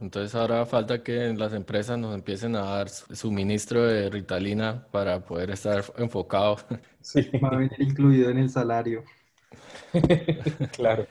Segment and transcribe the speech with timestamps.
[0.00, 5.50] Entonces ahora falta que las empresas nos empiecen a dar suministro de Ritalina para poder
[5.50, 6.56] estar enfocado.
[7.00, 7.30] Sí.
[7.42, 9.02] Va a venir incluido en el salario.
[10.76, 11.06] claro.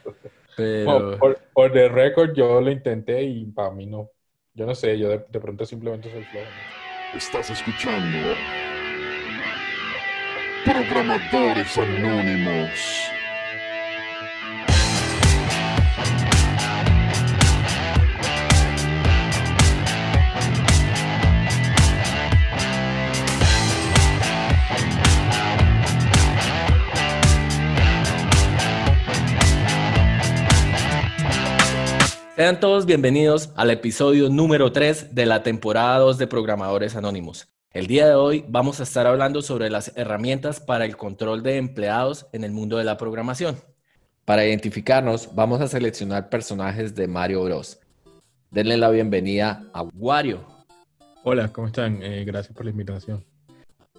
[0.56, 1.18] Pero...
[1.18, 4.10] por, por the record yo lo intenté y para mí no.
[4.54, 6.46] Yo no sé, yo de, de pronto simplemente soy flojo.
[7.14, 8.18] Estás escuchando
[10.64, 13.17] Programadores Anónimos.
[32.38, 37.48] Sean todos bienvenidos al episodio número 3 de la temporada 2 de Programadores Anónimos.
[37.72, 41.56] El día de hoy vamos a estar hablando sobre las herramientas para el control de
[41.56, 43.56] empleados en el mundo de la programación.
[44.24, 47.80] Para identificarnos, vamos a seleccionar personajes de Mario Bros.
[48.52, 50.46] Denle la bienvenida a Wario.
[51.24, 52.00] Hola, ¿cómo están?
[52.04, 53.24] Eh, gracias por la invitación.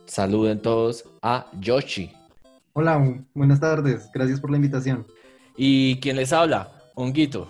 [0.06, 2.14] Saluden todos a Yoshi.
[2.72, 4.10] Hola, buenas tardes.
[4.14, 5.06] Gracias por la invitación.
[5.58, 6.72] ¿Y quién les habla?
[6.96, 7.50] Honguito.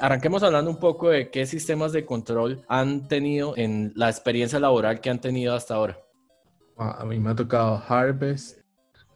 [0.00, 5.00] Arranquemos hablando un poco de qué sistemas de control han tenido en la experiencia laboral
[5.00, 5.98] que han tenido hasta ahora.
[6.76, 8.60] Ah, a mí me ha tocado Harvest,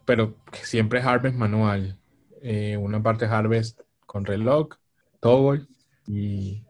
[0.05, 1.97] pero siempre Harvest manual.
[2.41, 4.69] Eh, una parte Harvest con reloj,
[5.19, 5.67] Toggle
[6.07, 6.63] y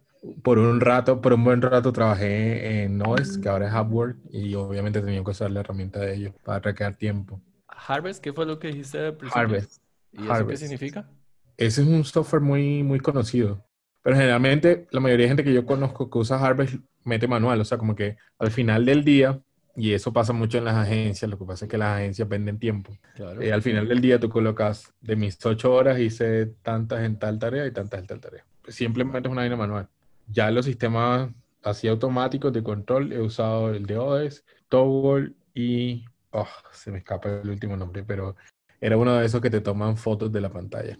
[0.44, 4.54] por un rato, por un buen rato trabajé en Noise, que ahora es Upwork, y
[4.56, 7.42] obviamente tenía que usar la herramienta de ellos para recrear tiempo.
[7.68, 9.16] Harvest, ¿qué fue lo que dijiste?
[9.32, 9.82] Harvest.
[10.12, 11.10] ¿Y eso qué significa?
[11.56, 13.66] Ese es un software muy, muy conocido.
[14.02, 17.66] Pero generalmente la mayoría de gente que yo conozco que usa Harvest mete manual, o
[17.66, 19.40] sea, como que al final del día,
[19.76, 22.60] y eso pasa mucho en las agencias, lo que pasa es que las agencias venden
[22.60, 22.98] tiempo.
[23.42, 27.40] Eh, al final del día tú colocas de mis ocho horas hice tantas en tal
[27.40, 28.46] tarea y tantas en tal tarea.
[28.68, 29.88] Simplemente es una línea manual.
[30.28, 31.30] Ya los sistemas
[31.64, 36.06] así automáticos de control he usado el de OS, Toggle y...
[36.32, 38.36] Oh, se me escapa el último nombre, pero
[38.80, 40.98] era uno de esos que te toman fotos de la pantalla.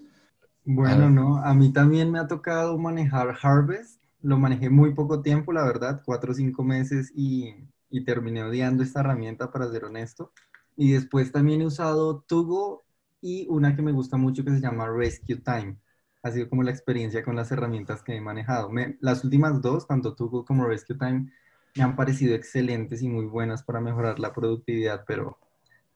[0.72, 4.04] Bueno, no, a mí también me ha tocado manejar Harvest.
[4.22, 7.56] Lo manejé muy poco tiempo, la verdad, cuatro o cinco meses y,
[7.90, 10.32] y terminé odiando esta herramienta, para ser honesto.
[10.78, 12.84] Y después también he usado Tugo
[13.20, 15.78] y una que me gusta mucho que se llama Rescue Time.
[16.22, 18.70] Ha sido como la experiencia con las herramientas que he manejado.
[19.02, 21.32] las últimas dos, tanto Tugo como Rescue Time,
[21.76, 25.40] me han parecido excelentes y muy buenas para mejorar la productividad, pero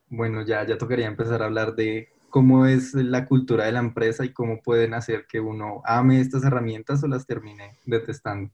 [0.10, 4.26] bueno, ya, ya tocaría empezar a hablar de cómo es la cultura de la empresa
[4.26, 8.52] y cómo pueden hacer que uno ame estas herramientas o las termine detestando.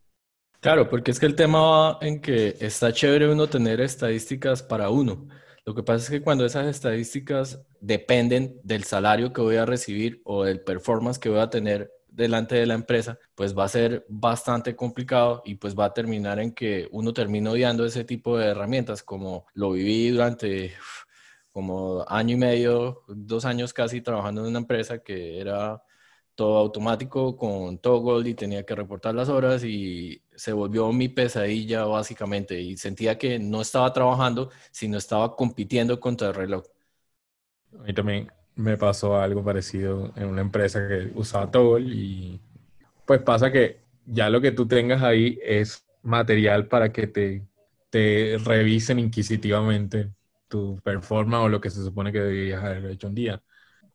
[0.59, 4.90] Claro, porque es que el tema va en que está chévere uno tener estadísticas para
[4.90, 5.29] uno.
[5.63, 10.22] Lo que pasa es que cuando esas estadísticas dependen del salario que voy a recibir
[10.25, 14.06] o del performance que voy a tener delante de la empresa, pues va a ser
[14.09, 18.47] bastante complicado y pues va a terminar en que uno termine odiando ese tipo de
[18.47, 20.73] herramientas como lo viví durante
[21.52, 25.82] como año y medio, dos años casi trabajando en una empresa que era
[26.36, 31.84] todo automático con Toggle y tenía que reportar las horas y se volvió mi pesadilla
[31.86, 36.66] básicamente y sentía que no estaba trabajando, sino estaba compitiendo contra el reloj.
[37.80, 42.42] A mí también me pasó algo parecido en una empresa que usaba Toggle y
[43.06, 47.48] pues pasa que ya lo que tú tengas ahí es material para que te,
[47.90, 50.12] te revisen inquisitivamente
[50.50, 53.42] tu performance o lo que se supone que deberías haber hecho un día.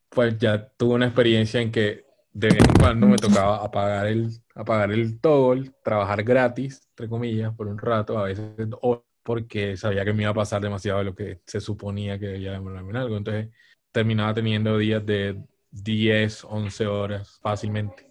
[0.09, 4.31] Pues ya tuve una experiencia en que de vez en cuando me tocaba apagar el,
[4.54, 8.50] apagar el toggle, trabajar gratis, entre comillas, por un rato, a veces
[9.22, 12.53] porque sabía que me iba a pasar demasiado de lo que se suponía que debía
[12.53, 13.16] demorarme en algo.
[13.16, 13.48] Entonces
[13.91, 18.06] terminaba teniendo días de 10, 11 horas fácilmente.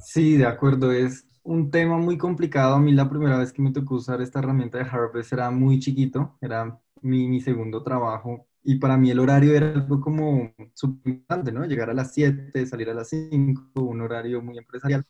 [0.00, 2.74] Sí, de acuerdo, es un tema muy complicado.
[2.74, 5.78] A mí la primera vez que me tocó usar esta herramienta de Harvest era muy
[5.78, 11.24] chiquito, era mi, mi segundo trabajo y para mí el horario era algo como súper
[11.52, 11.64] ¿no?
[11.64, 15.04] Llegar a las 7, salir a las 5, un horario muy empresarial.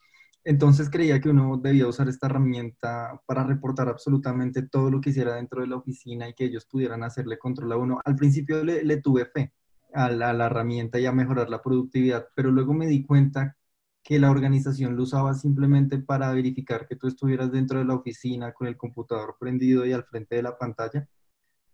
[0.44, 5.34] Entonces creía que uno debía usar esta herramienta para reportar absolutamente todo lo que hiciera
[5.34, 8.00] dentro de la oficina y que ellos pudieran hacerle control a uno.
[8.04, 9.52] Al principio le, le tuve fe
[9.92, 13.56] a la, herramienta y a mejorar la productividad, pero luego me di cuenta
[14.02, 18.52] que la organización lo usaba simplemente para verificar que tú estuvieras dentro de la oficina
[18.52, 21.08] con el computador prendido y al frente de la pantalla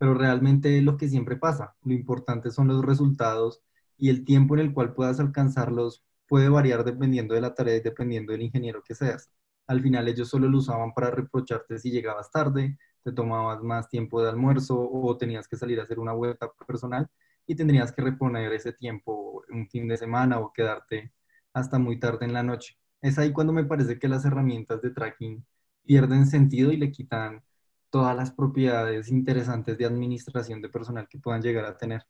[0.05, 1.75] pero realmente es lo que siempre pasa.
[1.83, 3.63] Lo importante son los resultados
[3.97, 7.81] y el tiempo en el cual puedas alcanzarlos puede variar dependiendo de la tarea y
[7.81, 9.31] dependiendo del ingeniero que seas.
[9.67, 14.23] Al final ellos solo lo usaban para reprocharte si llegabas tarde, te tomabas más tiempo
[14.23, 17.09] de almuerzo o tenías que salir a hacer una vuelta personal
[17.47, 21.15] y tendrías que reponer ese tiempo un fin de semana o quedarte
[21.55, 22.77] hasta muy tarde en la noche.
[23.01, 25.47] Es ahí cuando me parece que las herramientas de tracking
[25.87, 27.43] pierden sentido y le quitan
[27.95, 32.03] todas las propiedades interesantes de administración de personal que puedan llegar a tener.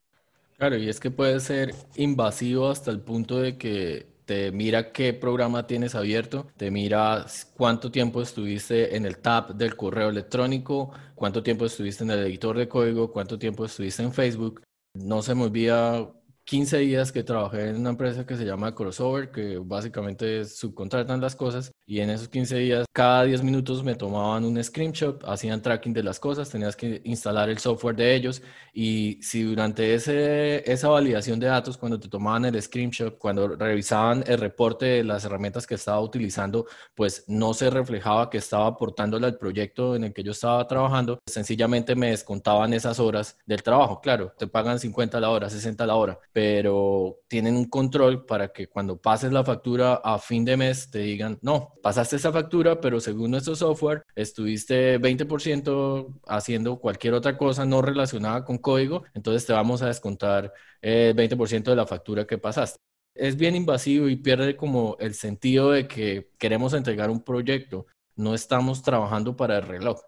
[0.57, 5.13] Claro, y es que puede ser invasivo hasta el punto de que te mira qué
[5.13, 11.43] programa tienes abierto, te mira cuánto tiempo estuviste en el tab del correo electrónico, cuánto
[11.43, 14.63] tiempo estuviste en el editor de código, cuánto tiempo estuviste en Facebook.
[14.95, 16.11] No se me olvida
[16.45, 21.35] 15 días que trabajé en una empresa que se llama Crossover, que básicamente subcontratan las
[21.35, 25.93] cosas y en esos 15 días, cada 10 minutos me tomaban un screenshot, hacían tracking
[25.93, 28.41] de las cosas, tenías que instalar el software de ellos
[28.73, 34.23] y si durante ese, esa validación de datos, cuando te tomaban el screenshot, cuando revisaban
[34.25, 36.65] el reporte de las herramientas que estaba utilizando,
[36.95, 41.19] pues no se reflejaba que estaba aportándole al proyecto en el que yo estaba trabajando,
[41.25, 44.01] sencillamente me descontaban esas horas del trabajo.
[44.01, 48.25] Claro, te pagan 50 a la hora, 60 a la hora, pero tienen un control
[48.25, 52.31] para que cuando pases la factura a fin de mes te digan, no, pasaste esa
[52.31, 59.03] factura, pero según nuestro software, estuviste 20% haciendo cualquier otra cosa no relacionada con código,
[59.13, 62.79] entonces te vamos a descontar el 20% de la factura que pasaste.
[63.13, 68.33] Es bien invasivo y pierde como el sentido de que queremos entregar un proyecto, no
[68.33, 70.01] estamos trabajando para el reloj.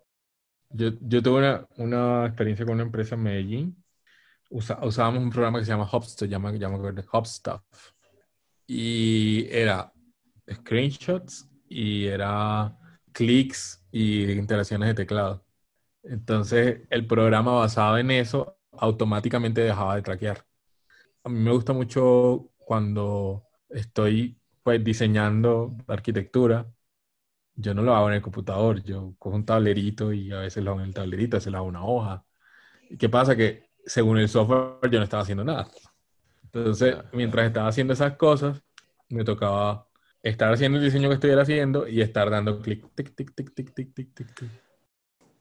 [0.70, 3.84] Yo, tuve una, experiencia con una empresa en Medellín.
[4.50, 7.62] usábamos un programa que se llama Hubstuff.
[8.68, 9.94] Y era
[10.50, 12.78] screenshots y era
[13.12, 15.46] clics y interacciones de teclado.
[16.04, 20.46] Entonces, el programa basado en eso automáticamente dejaba de traquear.
[21.24, 26.68] A mí me gusta mucho cuando estoy pues diseñando arquitectura,
[27.56, 30.72] yo no lo hago en el computador, yo cojo un tablerito y a veces lo
[30.72, 32.26] hago en el tablerito, se lo hago una hoja.
[32.90, 33.36] ¿Y qué pasa?
[33.36, 35.68] Que según el software yo no estaba haciendo nada.
[36.44, 38.64] Entonces, mientras estaba haciendo esas cosas,
[39.10, 39.87] me tocaba
[40.24, 43.74] estar haciendo el diseño que estuviera haciendo y estar dando clic, tic, tic, tic, tic,
[43.74, 44.50] tic, tic, tic.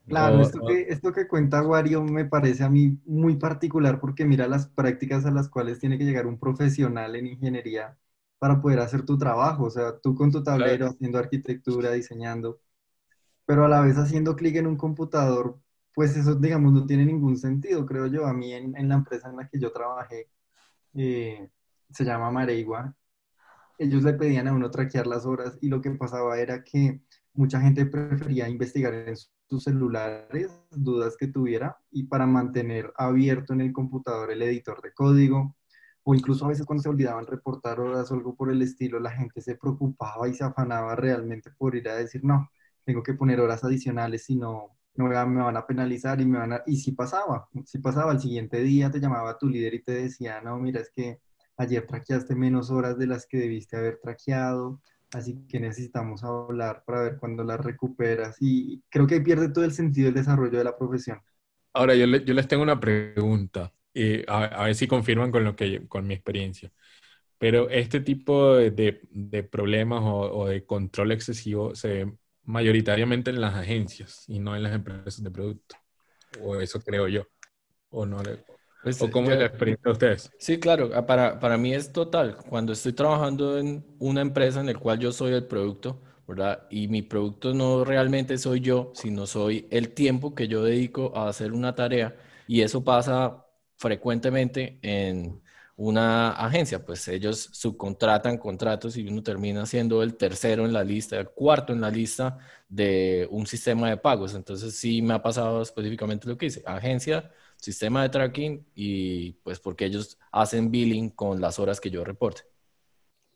[0.07, 4.47] Claro, esto, que, esto que cuenta Wario me parece a mí muy particular porque mira
[4.47, 7.99] las prácticas a las cuales tiene que llegar un profesional en ingeniería
[8.39, 9.65] para poder hacer tu trabajo.
[9.65, 12.61] O sea, tú con tu tablero haciendo arquitectura, diseñando,
[13.47, 15.59] pero a la vez haciendo clic en un computador,
[15.95, 18.27] pues eso, digamos, no tiene ningún sentido, creo yo.
[18.27, 20.29] A mí en, en la empresa en la que yo trabajé,
[20.95, 21.51] eh,
[21.91, 22.95] se llama Mareigua,
[23.79, 27.01] ellos le pedían a uno traquear las horas y lo que pasaba era que
[27.35, 33.61] mucha gente prefería investigar en sus celulares dudas que tuviera y para mantener abierto en
[33.61, 35.55] el computador el editor de código.
[36.09, 39.11] O incluso a veces cuando se olvidaban reportar horas o algo por el estilo, la
[39.11, 42.49] gente se preocupaba y se afanaba realmente por ir a decir, no,
[42.85, 46.53] tengo que poner horas adicionales, si no, no me van a penalizar y me van
[46.53, 46.63] a...
[46.67, 50.41] Y si pasaba, si pasaba, al siguiente día te llamaba tu líder y te decía,
[50.41, 51.21] no, mira, es que
[51.57, 54.81] ayer traqueaste menos horas de las que debiste haber traqueado,
[55.13, 59.73] así que necesitamos hablar para ver cuándo las recuperas y creo que pierde todo el
[59.73, 61.21] sentido del desarrollo de la profesión.
[61.73, 65.87] Ahora, yo, yo les tengo una pregunta, y a, ver si confirman con, lo que,
[65.89, 66.71] con mi experiencia.
[67.39, 72.13] Pero este tipo de, de, problemas o, o, de control excesivo se ve
[72.45, 75.77] mayoritariamente en las agencias y no en las empresas de producto.
[76.43, 77.27] O eso creo yo.
[77.91, 78.23] O no,
[78.83, 80.33] pues, ¿O cómo es la experiencia de ustedes?
[80.39, 82.37] Sí, claro, ah, para, para mí es total.
[82.49, 86.67] Cuando estoy trabajando en una empresa en la cual yo soy el producto, ¿verdad?
[86.71, 91.29] Y mi producto no realmente soy yo, sino soy el tiempo que yo dedico a
[91.29, 92.17] hacer una tarea.
[92.47, 93.45] Y eso pasa
[93.77, 95.43] frecuentemente en
[95.77, 101.19] una agencia, pues ellos subcontratan contratos y uno termina siendo el tercero en la lista,
[101.19, 104.35] el cuarto en la lista de un sistema de pagos.
[104.35, 106.63] Entonces sí me ha pasado específicamente lo que hice.
[106.67, 112.05] Agencia sistema de tracking y pues porque ellos hacen billing con las horas que yo
[112.05, 112.43] reporte.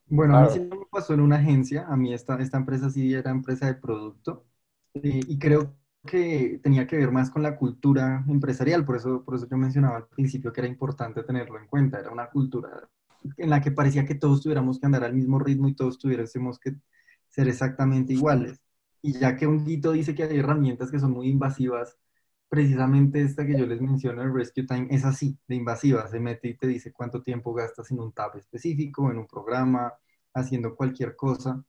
[0.06, 3.14] Bueno, a mí sí me pasó en una agencia, a mí esta, esta empresa sí
[3.14, 4.44] era empresa de producto
[4.94, 9.36] eh, y creo que tenía que ver más con la cultura empresarial, por eso, por
[9.36, 12.88] eso yo mencionaba al principio que era importante tenerlo en cuenta, era una cultura
[13.36, 16.58] en la que parecía que todos tuviéramos que andar al mismo ritmo y todos tuviésemos
[16.58, 16.74] que
[17.28, 18.60] ser exactamente iguales.
[19.02, 21.96] Y ya que un guito dice que hay herramientas que son muy invasivas,
[22.50, 26.08] precisamente esta que yo les menciono, el Rescue Time, es así, de invasiva.
[26.08, 29.94] Se mete y te dice cuánto tiempo gastas en un tab específico, en un programa,
[30.34, 31.64] haciendo cualquier cosa.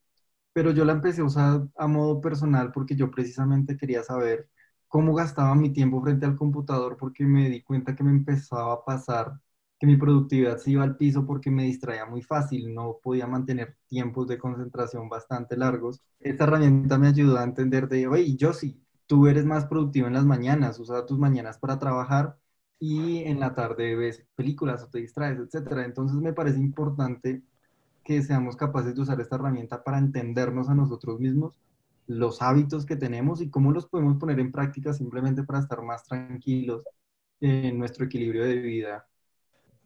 [0.53, 4.50] Pero yo la empecé a usar a modo personal porque yo precisamente quería saber
[4.88, 8.83] cómo gastaba mi tiempo frente al computador porque me di cuenta que me empezaba a
[8.85, 9.39] pasar
[9.79, 13.77] que mi productividad se iba al piso porque me distraía muy fácil, no podía mantener
[13.88, 16.01] tiempos de concentración bastante largos.
[16.19, 18.79] Esta herramienta me ayudó a entender de, oye, yo sí,
[19.12, 22.38] tú eres más productivo en las mañanas, usa tus mañanas para trabajar
[22.80, 25.80] y en la tarde ves películas o te distraes, etc.
[25.84, 27.41] Entonces me parece importante
[28.06, 31.60] que seamos capaces de usar esta herramienta para entendernos a nosotros mismos,
[32.08, 36.06] los hábitos que tenemos y cómo los podemos poner en práctica simplemente para estar más
[36.06, 36.82] tranquilos
[37.41, 39.06] en nuestro equilibrio de vida.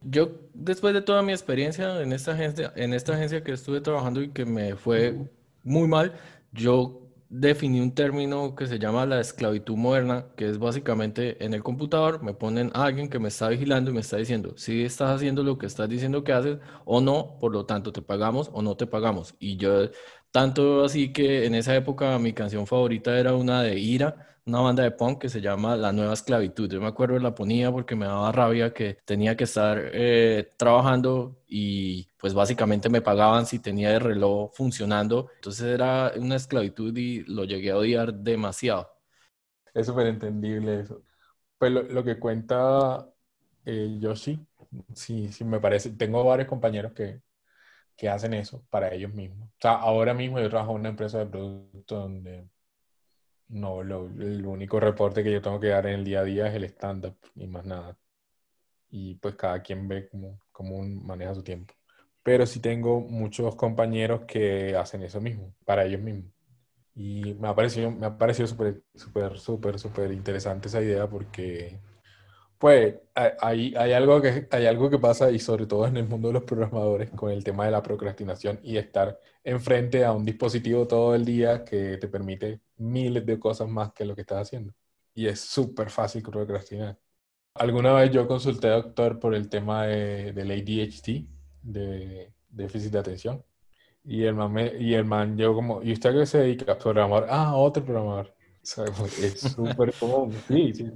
[0.02, 4.22] Yo, después de toda mi experiencia en esta agencia, en esta agencia que estuve trabajando
[4.22, 5.28] y que me fue
[5.64, 6.14] muy mal,
[6.52, 11.62] yo definí un término que se llama la esclavitud moderna, que es básicamente en el
[11.62, 15.10] computador me ponen a alguien que me está vigilando y me está diciendo si estás
[15.10, 18.62] haciendo lo que estás diciendo que haces o no, por lo tanto te pagamos o
[18.62, 19.34] no te pagamos.
[19.38, 19.90] Y yo,
[20.30, 24.82] tanto así que en esa época mi canción favorita era una de Ira, una banda
[24.84, 26.70] de punk que se llama La Nueva Esclavitud.
[26.70, 31.42] Yo me acuerdo la ponía porque me daba rabia que tenía que estar eh, trabajando
[31.48, 35.30] y pues básicamente me pagaban si tenía el reloj funcionando.
[35.36, 38.88] Entonces era una esclavitud y lo llegué a odiar demasiado.
[39.74, 41.02] Es súper entendible eso.
[41.58, 43.08] Pues lo, que cuenta
[43.64, 44.38] eh, Yoshi,
[44.94, 45.90] sí, sí me parece.
[45.90, 47.20] Tengo varios compañeros que,
[47.96, 49.48] que hacen eso para ellos mismos.
[49.48, 52.48] O sea, ahora mismo yo trabajo en una empresa de producto donde
[53.48, 56.46] no, lo, el único reporte que yo tengo que dar en el día a día
[56.48, 57.96] es el stand-up y más nada.
[58.90, 61.74] Y pues cada quien ve cómo, cómo maneja su tiempo.
[62.22, 66.32] Pero sí tengo muchos compañeros que hacen eso mismo, para ellos mismos.
[66.94, 71.78] Y me ha parecido, me ha parecido súper, súper, súper, súper interesante esa idea porque
[72.58, 76.34] pues hay, algo que, hay algo que pasa, y sobre todo en el mundo de
[76.34, 81.14] los programadores, con el tema de la procrastinación y estar enfrente a un dispositivo todo
[81.14, 84.72] el día que te permite miles de cosas más que lo que estás haciendo.
[85.14, 86.98] Y es súper fácil procrastinar.
[87.54, 91.26] Alguna vez yo consulté a doctor por el tema de, del ADHD,
[91.62, 93.44] de déficit de atención.
[94.04, 96.78] Y el man, y el man yo como, ¿y usted a qué se dedica?
[96.78, 97.26] Programador.
[97.30, 98.34] Ah, otro programador.
[98.62, 100.34] es súper común.
[100.48, 100.90] Sí, sí.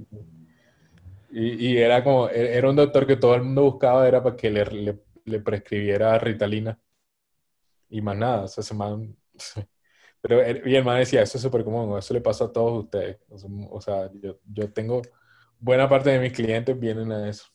[1.31, 4.49] Y, era como, e, era un doctor que todo el mundo buscaba, era para que
[4.49, 6.79] le, le, prescribiera Ritalina.
[7.89, 9.15] Y más nada, o sea, ese man...
[10.21, 13.17] Pero, y el man decía, eso es súper común, eso le pasa a todos ustedes.
[13.71, 15.01] O sea, yo, yo tengo,
[15.59, 17.45] buena parte de mis clientes vienen a eso.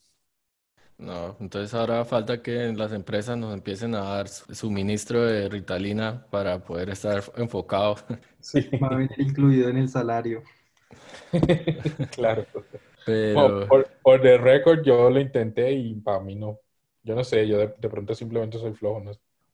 [0.97, 6.63] No, entonces ahora falta que las empresas nos empiecen a dar suministro de Ritalina para
[6.63, 7.97] poder estar enfocado.
[8.39, 8.67] Sí.
[8.81, 10.41] Va a venir incluido en el salario.
[12.11, 12.45] claro.
[13.07, 13.65] Pero...
[13.67, 16.59] por, por the record, yo lo intenté y para mí no.
[17.03, 18.99] Yo no sé, yo de, pronto simplemente soy flojo.
[18.99, 19.11] No,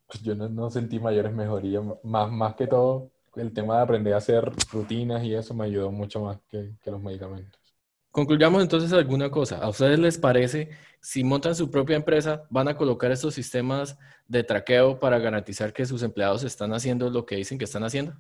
[0.07, 1.83] pues yo no, sentí mayores mejorías.
[2.01, 5.91] Más, más que todo, el tema de aprender a hacer rutinas y eso me ayudó
[5.91, 7.61] mucho más que, que los medicamentos.
[8.09, 9.59] Concluyamos entonces alguna cosa.
[9.59, 10.69] ¿A ustedes les parece,
[10.99, 15.85] si montan su propia empresa, van a colocar estos sistemas de traqueo para garantizar que
[15.85, 18.13] sus empleados están haciendo lo que dicen que están haciendo?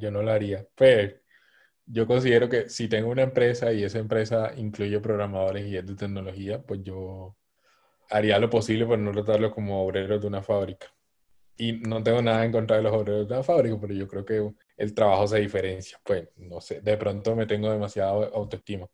[0.00, 0.66] Yo no lo haría.
[0.76, 1.14] Pero
[1.86, 5.94] yo considero que si tengo una empresa y esa empresa incluye programadores y es de
[5.96, 7.36] tecnología, pues yo
[8.10, 10.86] haría lo posible por no tratarlos como obreros de una fábrica.
[11.56, 14.24] Y no tengo nada en contra de los obreros de una fábrica, pero yo creo
[14.24, 15.98] que el trabajo se diferencia.
[16.04, 18.86] Pues no sé, de pronto me tengo demasiada autoestima.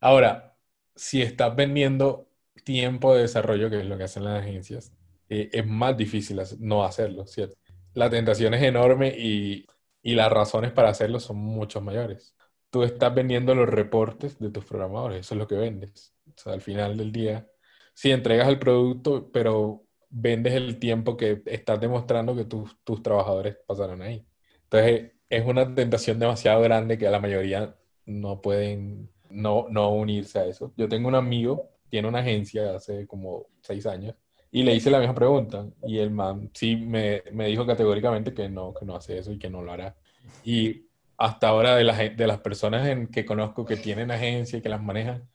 [0.00, 0.56] Ahora,
[0.94, 2.28] si estás vendiendo
[2.64, 4.92] tiempo de desarrollo, que es lo que hacen las agencias,
[5.28, 7.56] eh, es más difícil no hacerlo, ¿cierto?
[7.94, 9.66] La tentación es enorme y
[10.08, 12.34] y las razones para hacerlo son mucho mayores.
[12.70, 16.14] Tú estás vendiendo los reportes de tus programadores, eso es lo que vendes.
[16.26, 17.46] O sea, al final del día,
[17.92, 23.58] si entregas el producto, pero vendes el tiempo que estás demostrando que tus, tus trabajadores
[23.66, 24.26] pasaron ahí.
[24.62, 30.46] Entonces, es una tentación demasiado grande que la mayoría no pueden no, no unirse a
[30.46, 30.72] eso.
[30.78, 34.14] Yo tengo un amigo, tiene una agencia hace como seis años,
[34.50, 38.48] y le hice la misma pregunta y el man sí me, me, dijo categóricamente que
[38.48, 39.96] no, que no hace eso y que no lo hará.
[40.44, 40.86] Y
[41.18, 44.68] hasta ahora de, las de las personas en que conozco que tienen agencia y que
[44.68, 45.28] las manejan,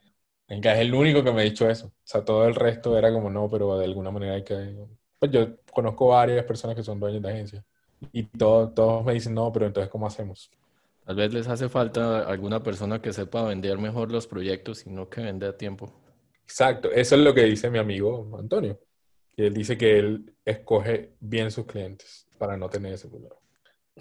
[0.47, 1.87] en que es el único que me ha dicho eso.
[1.87, 4.75] O sea, todo el resto era como no, pero de alguna manera hay que...
[5.19, 7.65] Pues yo conozco varias personas que son dueños de agencia
[8.11, 10.51] y todos todos me dicen no, pero entonces ¿cómo hacemos?
[11.05, 15.09] Tal vez les hace falta alguna persona que sepa vender mejor los proyectos y no
[15.09, 15.91] que venda a tiempo.
[16.43, 18.79] Exacto, eso es lo que dice mi amigo Antonio.
[19.37, 23.35] Él dice que él escoge bien sus clientes para no tener ese problema.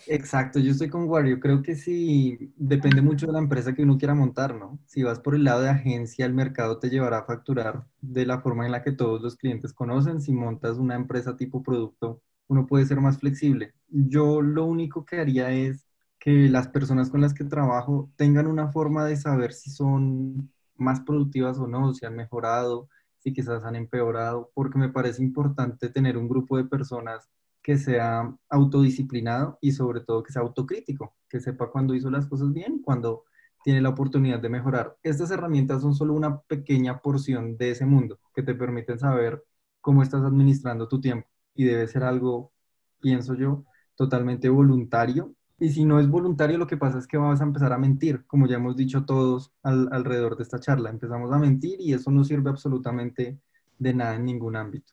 [0.07, 1.39] Exacto, yo estoy con Wario.
[1.39, 4.79] Creo que sí, depende mucho de la empresa que uno quiera montar, ¿no?
[4.87, 8.41] Si vas por el lado de agencia, el mercado te llevará a facturar de la
[8.41, 10.21] forma en la que todos los clientes conocen.
[10.21, 13.75] Si montas una empresa tipo producto, uno puede ser más flexible.
[13.89, 15.87] Yo lo único que haría es
[16.19, 21.01] que las personas con las que trabajo tengan una forma de saber si son más
[21.01, 22.89] productivas o no, si han mejorado,
[23.23, 27.31] si quizás han empeorado, porque me parece importante tener un grupo de personas
[27.63, 32.53] que sea autodisciplinado y sobre todo que sea autocrítico, que sepa cuando hizo las cosas
[32.53, 33.25] bien, cuando
[33.63, 34.97] tiene la oportunidad de mejorar.
[35.05, 39.45] Estas herramientas son solo una pequeña porción de ese mundo que te permiten saber
[39.81, 42.53] cómo estás administrando tu tiempo y debe ser algo,
[43.01, 43.65] pienso yo,
[43.95, 47.73] totalmente voluntario Y si no es voluntario, lo que pasa es que vas a empezar
[47.73, 50.91] a mentir, como ya hemos dicho todos al- alrededor de esta charla.
[50.91, 53.41] Empezamos a mentir y eso no sirve absolutamente
[53.79, 54.93] de nada en ningún ámbito.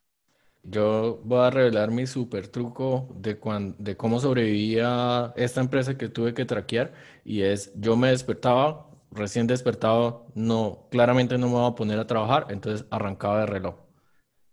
[0.64, 5.98] Yo voy a revelar mi super truco de, cuan- de cómo sobreviví a esta empresa
[5.98, 11.54] que tuve que traquear y es, yo me despertaba, recién despertado, no, claramente no me
[11.54, 13.76] voy a poner a trabajar, entonces arrancaba de reloj.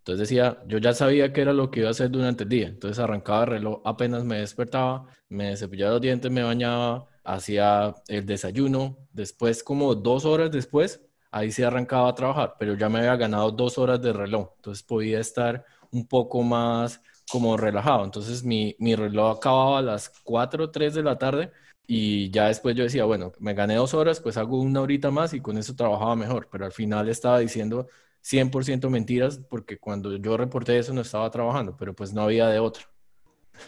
[0.07, 2.67] Entonces decía, yo ya sabía qué era lo que iba a hacer durante el día,
[2.67, 8.25] entonces arrancaba el reloj apenas me despertaba, me cepillaba los dientes, me bañaba, hacía el
[8.25, 13.17] desayuno, después como dos horas después, ahí sí arrancaba a trabajar, pero ya me había
[13.17, 18.05] ganado dos horas de reloj, entonces podía estar un poco más como relajado.
[18.05, 21.51] Entonces mi, mi reloj acababa a las 4 o 3 de la tarde
[21.85, 25.33] y ya después yo decía, bueno, me gané dos horas, pues hago una horita más
[25.33, 27.87] y con eso trabajaba mejor, pero al final estaba diciendo
[28.21, 32.59] 100% mentiras porque cuando yo reporté eso no estaba trabajando, pero pues no había de
[32.59, 32.83] otra.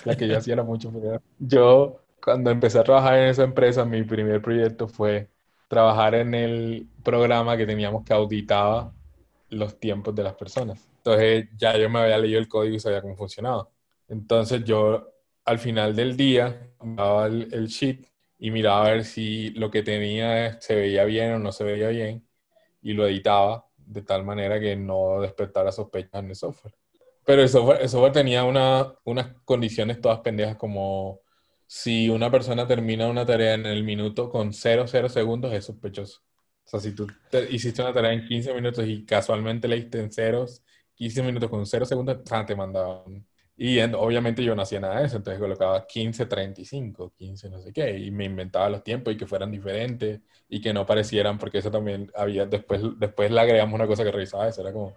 [0.05, 1.21] La que yo hacía era mucho peor.
[1.39, 5.29] Yo, cuando empecé a trabajar en esa empresa, mi primer proyecto fue
[5.67, 8.93] trabajar en el programa que teníamos que auditaba
[9.49, 10.87] los tiempos de las personas.
[10.97, 13.69] Entonces ya yo me había leído el código y sabía cómo funcionaba.
[14.07, 15.11] Entonces yo
[15.45, 18.05] al final del día daba el, el sheet
[18.37, 21.89] y miraba a ver si lo que tenía se veía bien o no se veía
[21.89, 22.25] bien
[22.81, 26.73] y lo editaba de tal manera que no despertara sospechas en el software.
[27.25, 31.21] Pero el software, el software tenía una, unas condiciones todas pendejas como
[31.67, 36.21] si una persona termina una tarea en el minuto con 0, 0 segundos es sospechoso.
[36.65, 40.11] O sea, si tú te- hiciste una tarea en 15 minutos y casualmente leíste en
[40.11, 40.63] ceros,
[40.95, 42.45] 15 minutos con 0 segundos, ¡tan!
[42.45, 43.25] te mandaban.
[43.61, 47.59] Y en- obviamente yo no hacía nada de eso, entonces colocaba 15, 35, 15 no
[47.61, 51.37] sé qué, y me inventaba los tiempos y que fueran diferentes y que no parecieran,
[51.37, 54.93] porque eso también había, después, después le agregamos una cosa que revisaba eso, era como,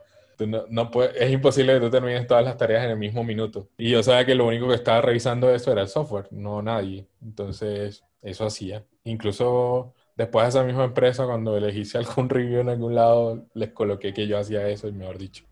[0.47, 3.69] no, no es imposible que tú termines todas las tareas en el mismo minuto.
[3.77, 7.07] Y yo sabía que lo único que estaba revisando eso era el software, no nadie.
[7.23, 8.85] Entonces, eso hacía.
[9.05, 13.71] Incluso después de esa misma empresa, cuando les hice algún review en algún lado, les
[13.73, 15.45] coloqué que yo hacía eso, y mejor dicho.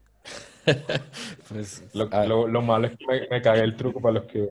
[1.48, 4.24] Pues, Lo, ah, lo- lo malo es que me, me cagué el truco para los
[4.26, 4.50] que...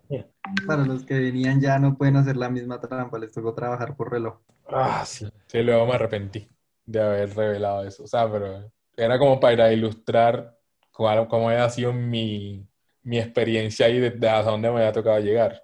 [0.65, 4.10] Para los que venían ya no pueden hacer la misma trampa, les tocó trabajar por
[4.12, 4.38] reloj.
[4.67, 5.27] Ah, sí.
[5.47, 6.47] Sí, luego me arrepentí
[6.86, 8.03] de haber revelado eso.
[8.03, 10.58] O sea, pero era como para ilustrar
[10.91, 12.67] cuál, cómo había sido mi,
[13.03, 15.63] mi experiencia y de, de hasta dónde me había tocado llegar.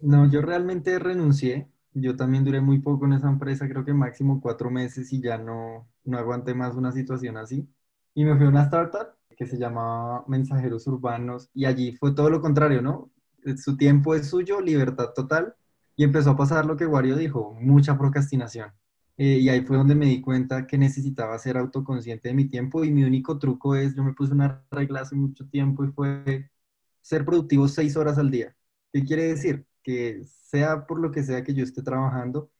[0.00, 1.70] No, yo realmente renuncié.
[1.94, 5.38] Yo también duré muy poco en esa empresa, creo que máximo cuatro meses y ya
[5.38, 7.68] no, no aguanté más una situación así.
[8.14, 12.28] Y me fui a una startup que se llamaba Mensajeros Urbanos y allí fue todo
[12.28, 13.10] lo contrario, ¿no?
[13.56, 15.54] Su tiempo es suyo, libertad total.
[15.96, 18.72] Y empezó a pasar lo que Wario dijo, mucha procrastinación.
[19.16, 22.84] Eh, y ahí fue donde me di cuenta que necesitaba ser autoconsciente de mi tiempo
[22.84, 26.50] y mi único truco es, yo me puse una regla hace mucho tiempo y fue
[27.00, 28.56] ser productivo seis horas al día.
[28.92, 29.66] ¿Qué quiere decir?
[29.82, 32.50] Que sea por lo que sea que yo esté trabajando,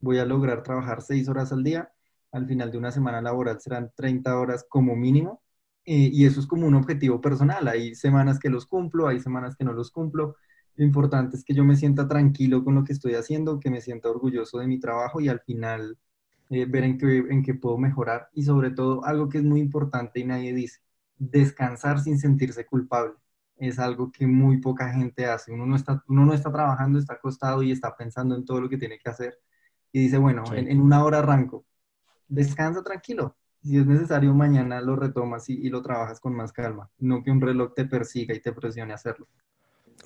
[0.00, 1.92] voy a lograr trabajar seis horas al día.
[2.32, 5.42] Al final de una semana laboral serán 30 horas como mínimo.
[5.88, 7.68] Eh, y eso es como un objetivo personal.
[7.68, 10.36] Hay semanas que los cumplo, hay semanas que no los cumplo.
[10.76, 13.80] Lo importante es que yo me sienta tranquilo con lo que estoy haciendo, que me
[13.80, 15.98] sienta orgulloso de mi trabajo y al final
[16.50, 18.28] eh, ver en qué, en qué puedo mejorar.
[18.34, 20.80] Y sobre todo, algo que es muy importante y nadie dice,
[21.18, 23.14] descansar sin sentirse culpable
[23.56, 25.52] es algo que muy poca gente hace.
[25.52, 28.68] Uno no está, uno no está trabajando, está acostado y está pensando en todo lo
[28.68, 29.38] que tiene que hacer.
[29.92, 30.54] Y dice, bueno, Sí.
[30.56, 31.66] en, en una hora arranco.
[32.28, 33.36] Descansa tranquilo.
[33.62, 36.90] Si es necesario, mañana lo retomas y, lo trabajas con más calma.
[36.98, 39.26] No que un reloj te persiga y te presione a hacerlo.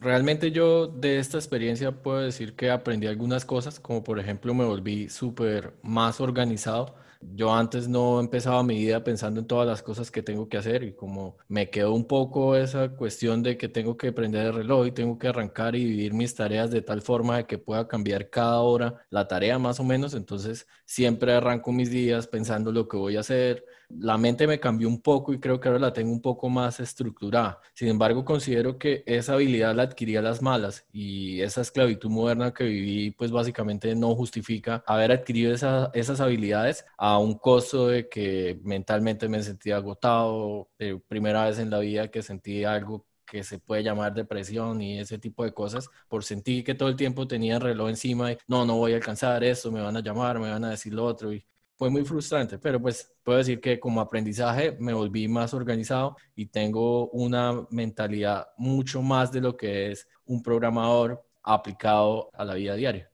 [0.01, 4.65] Realmente yo de esta experiencia puedo decir que aprendí algunas cosas, como por ejemplo me
[4.65, 6.97] volví súper más organizado.
[7.25, 10.83] Yo antes no empezaba mi vida pensando en todas las cosas que tengo que hacer
[10.83, 14.89] y como me quedó un poco esa cuestión de que tengo que prender el reloj
[14.89, 18.29] y tengo que arrancar y dividir mis tareas de tal forma de que pueda cambiar
[18.29, 22.97] cada hora la tarea más o menos, entonces siempre arranco mis días pensando lo que
[22.97, 23.65] voy a hacer.
[23.99, 26.81] La mente me cambió un poco y creo que ahora la tengo un poco más
[26.81, 27.61] estructurada.
[27.75, 32.55] Sin embargo, considero que esa habilidad la adquirí a las malas y esa esclavitud moderna
[32.55, 38.09] que viví, pues básicamente no justifica haber adquirido esa- esas habilidades a un costo de
[38.09, 40.71] que mentalmente me sentía agotado,
[41.09, 45.19] primera vez en la vida que sentí algo que se puede llamar depresión y ese
[45.19, 48.65] tipo de cosas, por sentir que todo el tiempo tenía el reloj encima y no,
[48.67, 51.33] no voy a alcanzar esto, me van a llamar, me van a decir lo otro
[51.33, 51.45] y
[51.77, 56.47] fue muy frustrante, pero pues puedo decir que como aprendizaje me volví más organizado y
[56.47, 62.75] tengo una mentalidad mucho más de lo que es un programador aplicado a la vida
[62.77, 63.11] diaria.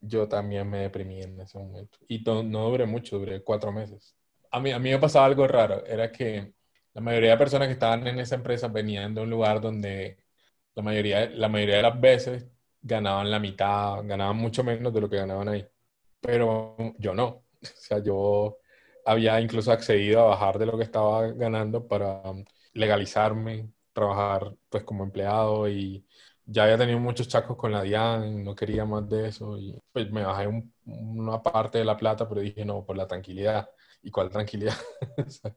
[0.00, 1.98] Yo también me deprimí en ese momento.
[2.08, 4.14] Y to- no duré mucho, duré cuatro meses.
[4.50, 6.54] A mí, a mí me pasaba algo raro, era que
[6.94, 10.18] la mayoría de personas que estaban en esa empresa venían de un lugar donde
[10.74, 12.48] la mayoría, la mayoría de las veces
[12.82, 15.66] ganaban la mitad, ganaban mucho menos de lo que ganaban ahí.
[16.20, 17.44] Pero yo no.
[17.62, 18.58] O sea, yo
[19.04, 22.22] había incluso accedido a bajar de lo que estaba ganando para
[22.72, 26.06] legalizarme, trabajar pues como empleado y
[26.46, 30.10] ya había tenido muchos chacos con la DIAN, no quería más de eso y pues
[30.10, 30.48] me bajé
[30.84, 33.70] una parte de la plata, pero dije no, por la tranquilidad.
[34.02, 34.74] ¿Y cuál tranquilidad?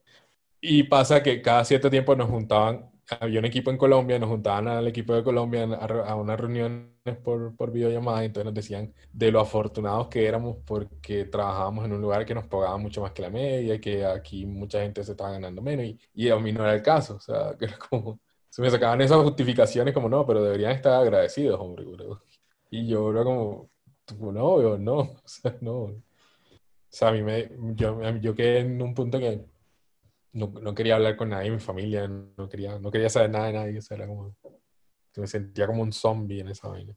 [0.61, 4.67] y pasa que cada cierto tiempo nos juntaban, había un equipo en Colombia, nos juntaban
[4.67, 6.89] al equipo de Colombia a, a unas reuniones
[7.23, 11.93] por, por videollamada y entonces nos decían de lo afortunados que éramos porque trabajábamos en
[11.93, 15.11] un lugar que nos pagaba mucho más que la media, que aquí mucha gente se
[15.11, 17.77] estaba ganando menos y, y a mí no era el caso, o sea, que era
[17.77, 21.85] como se me sacaban esas justificaciones como, no, pero deberían estar agradecidos, hombre.
[22.69, 23.71] Y yo era como,
[24.19, 25.73] no, no, o sea, no.
[25.85, 26.01] O
[26.89, 29.45] sea, a mí me, yo, yo quedé en un punto que
[30.33, 33.53] no, no, quería hablar con nadie, mi familia, no quería, no quería saber nada de
[33.53, 34.35] nadie, o sea, era como,
[35.15, 36.93] me sentía como un zombie en esa vaina.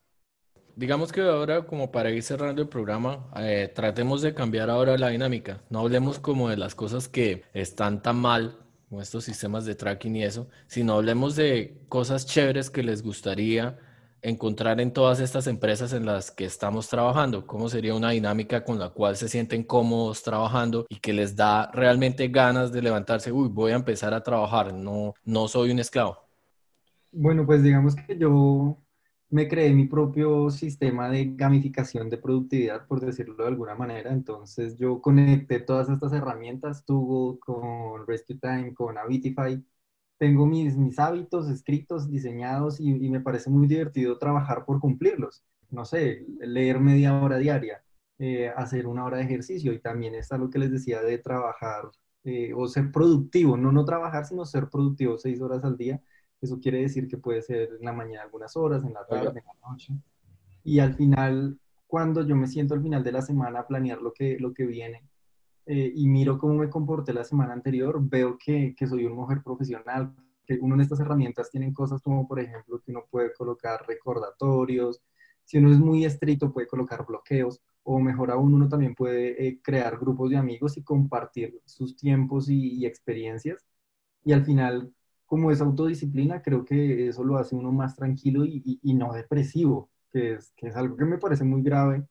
[0.75, 5.09] Digamos que ahora, como para ir cerrando el programa, eh, tratemos de cambiar ahora la
[5.09, 5.63] dinámica.
[5.71, 8.59] No hablemos como de las cosas que están tan mal
[8.91, 13.79] con estos sistemas de tracking y eso, sino hablemos de cosas chéveres que les gustaría
[14.29, 18.79] encontrar en todas estas empresas en las que estamos trabajando, cómo sería una dinámica con
[18.79, 23.49] la cual se sienten cómodos trabajando y que les da realmente ganas de levantarse, uy,
[23.49, 26.19] voy a empezar a trabajar, no, no soy un esclavo.
[27.13, 28.77] Bueno, pues digamos que yo
[29.31, 34.13] me creé mi propio sistema de gamificación de productividad, por decirlo de alguna manera.
[34.13, 39.65] Entonces yo conecté todas estas herramientas, Tugo con Rescue Time, con Avitify.
[40.19, 45.45] Tengo mis, mis hábitos escritos, diseñados y, me parece muy divertido trabajar por cumplirlos.
[45.71, 47.83] No sé, leer media hora diaria,
[48.19, 51.91] eh, hacer una hora de ejercicio y también está lo que les decía de trabajar
[52.25, 56.01] eh, o ser productivo, no no trabajar, sino ser productivo seis horas al día
[56.41, 59.47] eso quiere decir que puede ser en la mañana algunas horas, en la tarde, en
[59.47, 59.95] la noche.
[60.65, 64.13] Y al final, cuando yo me siento al final de la semana a planear lo
[64.13, 65.03] que, lo que viene
[65.67, 69.43] eh, y miro cómo me comporté la semana anterior, veo que, que soy una mujer
[69.43, 70.15] profesional,
[70.47, 75.03] que una de estas herramientas tienen cosas como, por ejemplo, que uno puede colocar recordatorios,
[75.45, 79.61] si uno es muy estricto puede colocar bloqueos, o mejor aún, uno también puede eh,
[79.63, 83.65] crear grupos de amigos y compartir sus tiempos y, y experiencias.
[84.25, 84.93] Y al final
[85.27, 89.91] como esa autodisciplina, creo que eso lo hace uno más tranquilo y, y, no depresivo,
[90.13, 92.05] que es, que es algo que me parece muy grave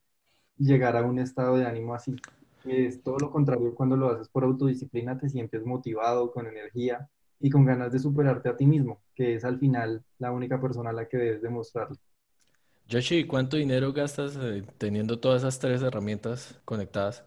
[0.58, 2.16] llegar a un estado de ánimo así.
[2.66, 7.08] Es todo lo contrario, cuando lo haces por autodisciplina te sientes motivado, con energía
[7.40, 10.90] y con ganas de superarte a ti mismo, que es al final la única persona
[10.90, 11.98] a la que debes demostrarlo.
[12.88, 17.24] Yoshi, ¿cuánto dinero gastas eh, teniendo todas esas tres herramientas conectadas?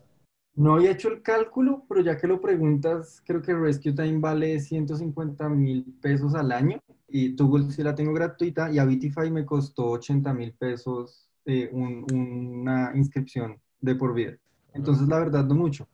[0.55, 4.59] No había hecho el cálculo, pero ya que lo preguntas, creo que Rescue Time vale
[4.59, 9.91] 150 mil pesos al año y Google sí la tengo gratuita y Avitify me costó
[9.91, 14.37] 80 mil pesos eh, una inscripción de por vida.
[14.73, 15.87] Entonces, la verdad, no mucho.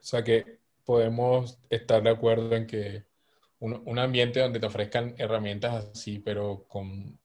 [0.00, 3.04] O sea que podemos estar de acuerdo en que
[3.60, 7.18] un, un ambiente donde te ofrezcan herramientas así, pero con,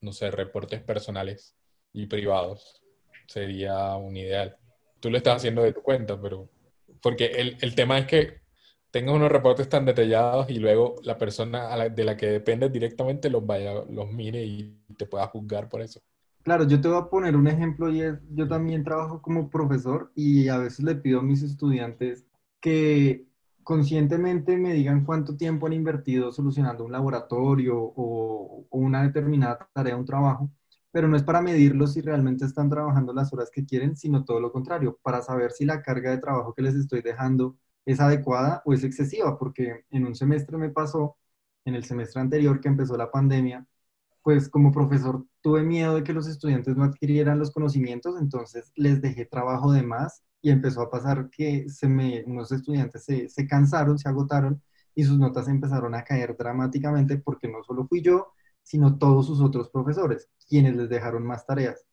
[0.00, 1.56] no sé, reportes personales
[1.92, 2.82] y privados,
[3.26, 4.56] sería un ideal
[5.00, 6.48] tú lo estás haciendo de tu cuenta, pero
[7.02, 8.40] porque el, el tema es que
[8.90, 13.46] tengas unos reportes tan detallados y luego la persona de la que dependes directamente los
[13.46, 16.00] vaya, los mire y te pueda juzgar por eso.
[16.46, 20.12] Claro, yo te voy a poner un ejemplo y es, yo también trabajo como profesor
[20.14, 22.24] y a veces le pido a mis estudiantes
[22.60, 23.26] que
[23.64, 29.96] conscientemente me digan cuánto tiempo han invertido solucionando un laboratorio o, o una determinada tarea,
[29.96, 30.48] un trabajo,
[30.92, 34.38] pero no es para medirlos si realmente están trabajando las horas que quieren, sino todo
[34.40, 38.62] lo contrario, para saber si la carga de trabajo que les estoy dejando es adecuada
[38.64, 41.16] o es excesiva, porque en un semestre me pasó,
[41.64, 43.66] en el semestre anterior que empezó la pandemia,
[44.26, 49.00] pues como profesor tuve miedo de que los estudiantes no adquirieran los conocimientos, entonces les
[49.00, 53.46] dejé trabajo de más y empezó a pasar que se me, unos estudiantes se, se
[53.46, 54.60] cansaron, se agotaron
[54.96, 58.32] y sus notas empezaron a caer dramáticamente porque no solo fui yo,
[58.64, 61.84] sino todos sus otros profesores, quienes les dejaron más tareas.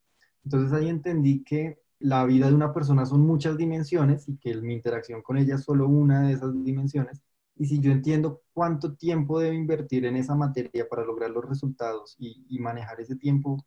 [0.43, 4.73] Entonces ahí entendí que la vida de una persona son muchas dimensiones y que mi
[4.73, 7.21] interacción con ella es solo una de esas dimensiones.
[7.55, 12.15] Y si yo entiendo cuánto tiempo debo invertir en esa materia para lograr los resultados
[12.19, 13.63] y, manejar ese tiempo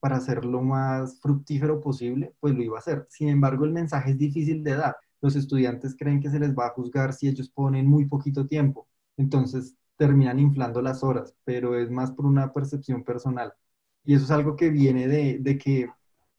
[0.00, 3.06] para hacerlo lo más fructífero posible, pues lo iba a hacer.
[3.10, 4.96] Sin embargo, el mensaje es difícil de dar.
[5.20, 8.88] Los estudiantes creen que se les va a juzgar si ellos ponen muy poquito tiempo.
[9.16, 13.52] Entonces, terminan inflando las horas, pero es más por una percepción personal.
[14.04, 15.88] Y eso es algo que viene de, de que,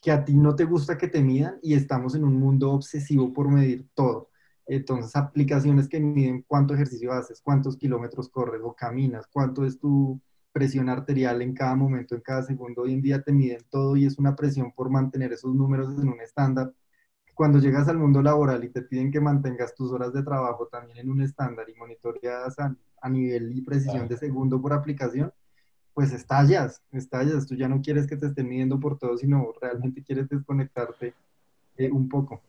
[0.01, 3.31] que a ti no te gusta que te midan y estamos en un mundo obsesivo
[3.33, 4.30] por medir todo.
[4.67, 10.21] Entonces, aplicaciones que miden cuánto ejercicio haces, cuántos kilómetros corres o caminas, cuánto es tu,
[10.51, 12.81] presión arterial en cada momento, en cada segundo.
[12.83, 16.09] Hoy en día te miden todo y es una presión por mantener esos números en
[16.09, 16.73] un estándar.
[17.33, 20.97] Cuando llegas al mundo laboral y te piden que mantengas tus horas de trabajo también
[20.99, 25.33] en un estándar y monitoreadas a, a nivel y precisión de segundo por aplicación,
[25.93, 27.47] pues estallas, estallas.
[27.47, 31.13] Tú ya no quieres que te estén midiendo por todo, sino realmente quieres desconectarte
[31.77, 32.41] eh, un poco.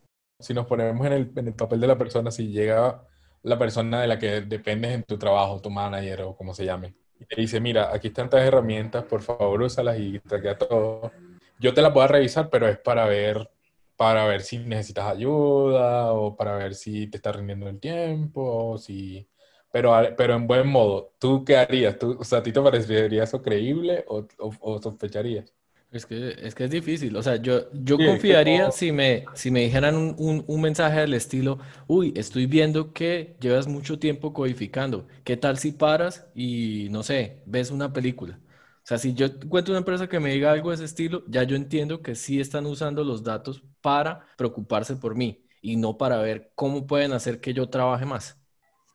[0.42, 3.06] Si nos ponemos en el, papel de la persona, si llega
[3.42, 6.94] la persona de la que dependes en tu trabajo, tu manager o como se llame,
[7.18, 11.12] y te dice, mira, aquí están estas herramientas, por favor úsalas y traquea todo.
[11.60, 13.50] Yo te las voy a revisar, pero es para ver,
[13.96, 18.78] para ver si necesitas ayuda o para ver si te está rindiendo el tiempo, o
[18.78, 19.28] si...
[19.72, 21.98] Pero, pero en buen modo, ¿tú qué harías?
[21.98, 25.52] ¿Tú, o sea, ¿a ti te parecería eso creíble o, o, o sospecharías?
[25.92, 27.14] Es que, es que es difícil.
[27.16, 30.60] O sea, yo, yo Sí, confiaría no- si me, si me dijeran un, un, un
[30.62, 35.06] mensaje del estilo, uy, estoy viendo que llevas mucho tiempo codificando.
[35.22, 38.40] ¿Qué tal si paras y, no sé, ves una película?
[38.78, 41.42] O sea, si yo encuentro una empresa que me diga algo de ese estilo, ya
[41.42, 46.16] yo entiendo que sí están usando los datos para preocuparse por mí y no para
[46.18, 48.38] ver cómo pueden hacer que yo trabaje más.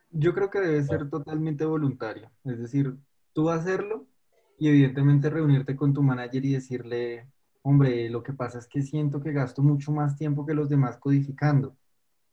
[0.10, 2.31] Yo creo que debe ser totalmente voluntario.
[2.43, 2.97] Es decir,
[3.33, 4.07] tú hacerlo
[4.58, 7.28] y evidentemente reunirte con tu manager y decirle,
[7.62, 10.98] hombre, lo que pasa es que siento que gasto mucho más tiempo que los demás
[10.98, 11.78] codificando.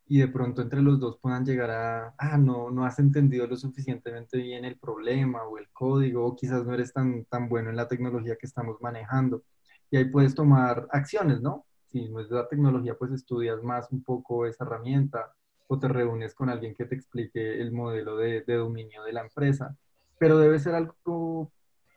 [0.07, 3.57] Y de pronto entre los dos puedan llegar a, ah, no, no has entendido lo
[3.57, 7.77] suficientemente bien el problema o el código, o quizás no eres tan, tan bueno en
[7.77, 9.43] la tecnología que estamos manejando.
[9.91, 11.67] Y ahí puedes tomar acciones, ¿no?
[11.91, 15.33] Si no es la tecnología, pues estudias más un poco esa herramienta
[15.69, 19.23] o te reúnes con alguien que te explique el modelo de, de dominio de la
[19.23, 19.77] empresa.
[20.19, 21.51] Pero debe ser algo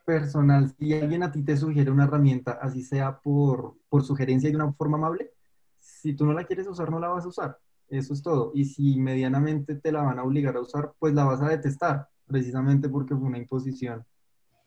[0.07, 0.73] personal.
[0.79, 4.55] Si alguien a ti te sugiere una herramienta, así sea por, por sugerencia y de
[4.55, 5.33] una forma amable,
[5.77, 7.57] si tú no la quieres usar, no la vas a usar.
[7.89, 8.51] Eso es todo.
[8.55, 12.07] Y si medianamente te la van a obligar a usar, pues la vas a detestar,
[12.25, 14.05] precisamente porque fue una imposición.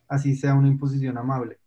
[0.09, 1.59] Así sea una imposición amable.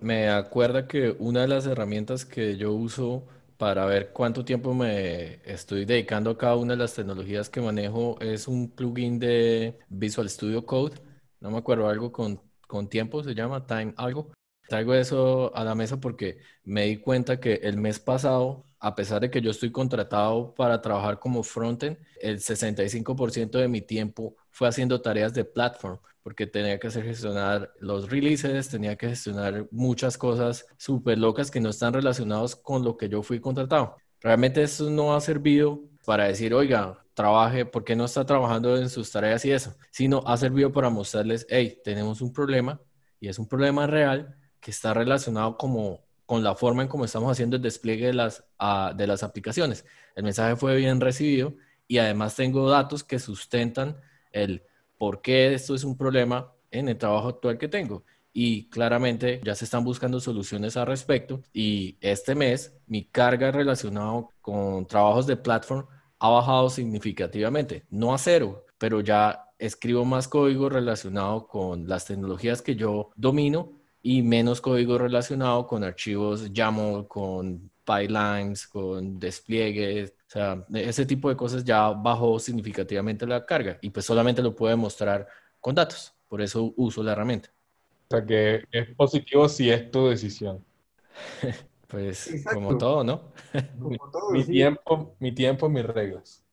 [0.00, 3.24] Me acuerda que una de las herramientas que yo uso
[3.56, 8.18] para ver cuánto tiempo me estoy dedicando a cada una de las tecnologías que manejo
[8.20, 11.00] es un plugin de Visual Studio Code.
[11.38, 12.40] No me acuerdo, algo con,
[12.72, 14.32] con tiempo se llama, Time algo.
[14.66, 19.20] Traigo eso a la mesa porque me di cuenta que el mes pasado, a pesar
[19.20, 24.68] de que yo estoy contratado para trabajar como frontend, el 65% de mi tiempo fue
[24.68, 30.64] haciendo tareas de platform, porque tenía que gestionar los releases, tenía que gestionar muchas cosas
[30.78, 33.96] súper locas que no están relacionadas con lo que yo fui contratado.
[34.22, 38.88] Realmente eso no ha servido para decir, oiga, trabaje, ¿por qué no está trabajando en
[38.88, 39.74] sus tareas y eso?
[39.90, 42.80] Sino ha servido para mostrarles, hey, tenemos un problema
[43.20, 47.30] y es un problema real que está relacionado como con la forma en cómo estamos
[47.30, 49.84] haciendo el despliegue de las, ah, de las aplicaciones.
[50.14, 51.54] El mensaje fue bien recibido
[51.86, 54.62] y además tengo datos que sustentan el
[54.98, 58.04] por qué esto es un problema en el trabajo actual que tengo.
[58.32, 61.42] Y claramente ya se están buscando soluciones al respecto.
[61.52, 65.86] Y este mes mi carga relacionada con trabajos de platform
[66.22, 67.84] ha bajado significativamente.
[67.90, 73.72] No a cero, pero ya escribo más código relacionado con las tecnologías que yo domino
[74.02, 80.10] y menos código relacionado con archivos YAML, con pipelines, con despliegues.
[80.10, 84.54] O sea, ese tipo de cosas ya bajó significativamente la carga y pues solamente lo
[84.54, 85.26] puedo mostrar
[85.58, 86.14] con datos.
[86.28, 87.50] Por eso uso la herramienta.
[88.08, 90.64] O sea, que es positivo si es tu decisión.
[91.92, 92.54] Pues Exacto.
[92.54, 93.20] como todo, ¿no?
[93.78, 94.52] Como todo, Mi sí.
[94.52, 96.44] tiempo, mi tiempo, mis reglas.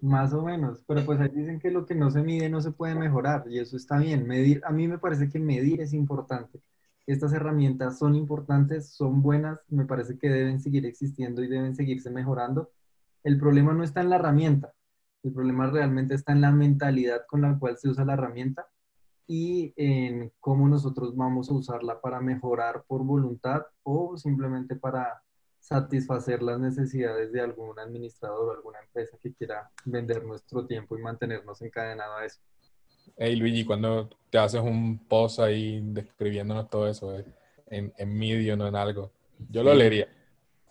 [0.00, 2.70] Más o menos, pero pues ahí dicen que lo que no se mide no se
[2.72, 4.26] puede mejorar y eso está bien.
[4.26, 6.60] Medir, a mí me parece que medir es importante.
[7.06, 12.10] Estas herramientas son importantes, son buenas, me parece que deben seguir existiendo y deben seguirse
[12.10, 12.70] mejorando.
[13.24, 14.74] El problema no está en la herramienta,
[15.22, 18.66] el problema realmente está en la mentalidad con la cual se usa la herramienta
[19.26, 25.22] y en cómo nosotros vamos a usarla para mejorar por voluntad o simplemente para
[25.58, 31.02] satisfacer las necesidades de algún administrador o alguna empresa que quiera vender nuestro tiempo y
[31.02, 32.40] mantenernos encadenados a eso.
[33.16, 37.24] Hey Luigi, cuando te haces un post ahí describiéndonos todo eso eh,
[37.66, 39.10] en, en Medium o en algo,
[39.50, 40.08] yo lo leería.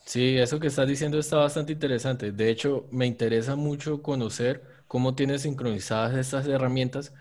[0.06, 2.32] Sí, eso que estás diciendo está bastante interesante.
[2.32, 7.12] De hecho, me interesa mucho conocer cómo tienes sincronizadas estas herramientas,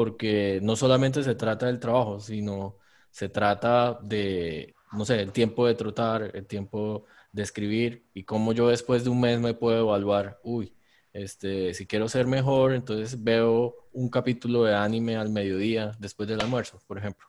[0.00, 2.78] porque no solamente se trata del trabajo, sino
[3.10, 8.52] se trata de, no sé, el tiempo de trotar, el tiempo de escribir y cómo
[8.54, 10.74] yo después de un mes me puedo evaluar, uy,
[11.12, 16.40] este, si quiero ser mejor, entonces veo un capítulo de anime al mediodía después del
[16.40, 17.26] almuerzo, por ejemplo.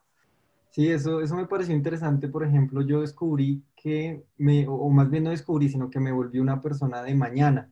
[0.69, 2.29] Sí, eso, eso me pareció interesante.
[2.29, 6.39] Por ejemplo, yo descubrí que me, o más bien no descubrí, sino que me volví
[6.39, 7.71] una persona de mañana.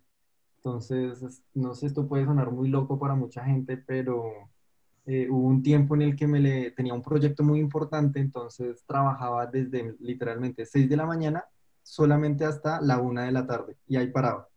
[0.57, 4.51] Entonces, es- no sé, esto puede sonar muy loco para mucha gente, pero
[5.11, 6.27] eh, hubo un tiempo en el que
[6.77, 11.45] tenía un proyecto muy importante, entonces trabajaba desde literalmente 6 de la mañana
[11.81, 14.47] solamente hasta la 1 de la tarde y ahí paraba.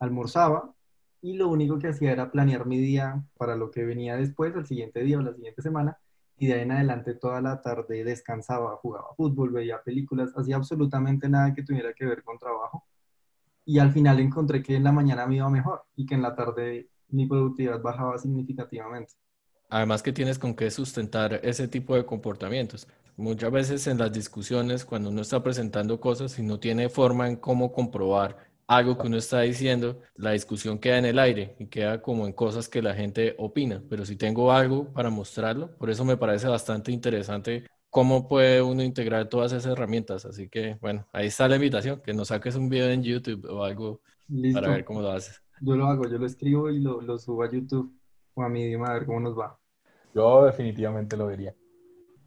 [0.00, 0.74] Almorzaba
[1.22, 4.66] y lo único que hacía era planear mi día para lo que venía después, el
[4.66, 5.96] siguiente día o la siguiente semana,
[6.36, 11.28] y de ahí en adelante toda la tarde descansaba, jugaba fútbol, veía películas, hacía absolutamente
[11.28, 12.84] nada que tuviera que ver con trabajo.
[13.64, 16.34] Y al final encontré que en la mañana me iba mejor y que en la
[16.34, 19.14] tarde mi productividad bajaba significativamente.
[19.70, 22.88] Además que tienes con qué sustentar ese tipo de comportamientos.
[23.16, 27.36] Muchas veces en las discusiones, cuando uno está presentando cosas y no tiene forma en
[27.36, 32.00] cómo comprobar algo que uno está diciendo, la discusión queda en el aire y queda
[32.00, 33.82] como en cosas que la gente opina.
[33.88, 38.82] Pero si tengo algo para mostrarlo, por eso me parece bastante interesante cómo puede uno
[38.82, 40.24] integrar todas esas herramientas.
[40.24, 43.64] Así que, bueno, ahí está la invitación, que nos saques un video en YouTube o
[43.64, 44.00] algo
[44.54, 45.42] para ver cómo lo haces.
[45.60, 47.92] Yo lo hago, yo lo escribo y lo, lo subo a YouTube
[48.34, 49.59] o a Medium a ver cómo nos va.
[50.14, 51.54] Yo definitivamente lo vería.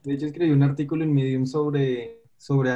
[0.03, 2.71] De hecho, escribí un artículo en Medium sobre, sobre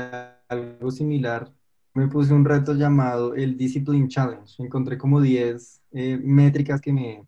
[0.47, 1.51] algo similar.
[1.93, 4.63] Me puse un reto llamado el Discipline Challenge.
[4.63, 7.27] Encontré como 10 eh, métricas que me,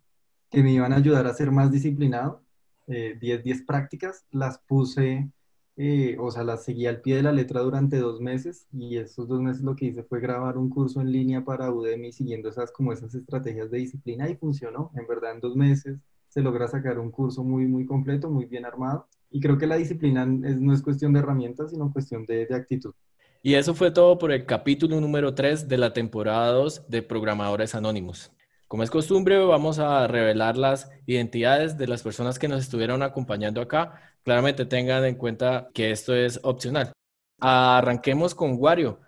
[0.49, 2.43] que me iban a ayudar a ser más disciplinado.
[2.87, 4.25] 10, eh, 10 prácticas.
[4.31, 5.29] Las puse,
[5.75, 8.67] eh, o sea, las seguí al pie de la letra durante dos meses.
[8.71, 12.11] Y esos dos meses lo que hice fue grabar un curso en línea para Udemy
[12.11, 14.91] siguiendo esas, como esas estrategias de disciplina y funcionó.
[14.95, 18.65] En verdad, en dos meses se logra sacar un curso muy, muy completo, muy bien
[18.65, 19.07] armado.
[19.29, 22.55] Y creo que la disciplina es, no es cuestión de herramientas, sino cuestión de, de
[22.55, 22.93] actitud.
[23.41, 27.73] Y eso fue todo por el capítulo número 3 de la temporada 2 de Programadores
[27.75, 28.31] Anónimos.
[28.67, 33.61] Como es costumbre, vamos a revelar las identidades de las personas que nos estuvieron acompañando
[33.61, 33.99] acá.
[34.23, 36.91] Claramente tengan en cuenta que esto es opcional.
[37.39, 38.99] Arranquemos con Wario.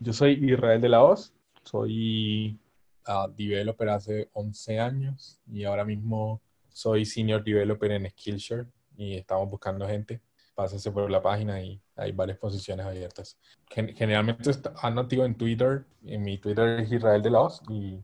[0.00, 2.58] Yo soy Israel de la Hoz, soy
[3.06, 6.40] uh, developer hace 11 años y ahora mismo
[6.78, 8.64] soy senior developer en Skillshare
[8.96, 10.20] y estamos buscando gente.
[10.54, 13.36] Pásese por la página y hay varias posiciones abiertas.
[13.68, 15.84] generalmente ando activo en Twitter.
[16.04, 18.00] En mi Twitter es Israel de Laos y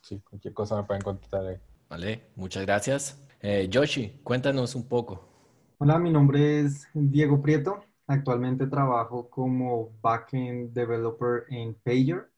[0.00, 1.56] sí, cualquier cosa me pueden contactar ahí.
[1.88, 3.20] Vale, muchas gracias.
[3.40, 5.28] Eh, Yoshi, cuéntanos un poco.
[5.78, 7.84] Hola, mi nombre es Diego Prieto.
[8.06, 12.30] Actualmente trabajo como backend developer en Pager.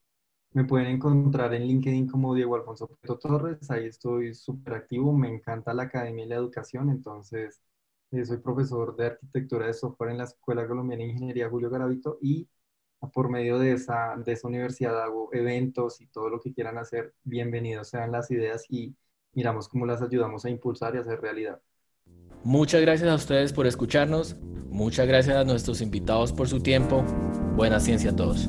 [0.55, 5.29] Me pueden encontrar en LinkedIn como Diego Alfonso Prieto Torres, ahí estoy súper activo, me
[5.29, 7.61] encanta la academia y la educación, entonces
[8.13, 12.19] eh, soy profesor de arquitectura de software en la Escuela Colombiana de Ingeniería Julio Garavito
[12.23, 12.49] y
[13.13, 17.15] por medio de esa, de esa universidad hago eventos y todo lo que quieran hacer,
[17.25, 18.95] bienvenidos sean las ideas y
[19.33, 21.61] miramos cómo las ayudamos a impulsar y hacer realidad.
[22.45, 24.37] Muchas gracias a ustedes por escucharnos,
[24.71, 27.03] muchas gracias a nuestros invitados por su tiempo,
[27.57, 28.49] buena ciencia a todos.